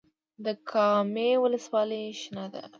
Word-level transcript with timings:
د 0.45 0.47
کامې 0.69 1.31
ولسوالۍ 1.43 2.05
شنه 2.21 2.45
ده 2.53 2.63